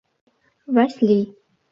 [0.75, 1.25] Васлий.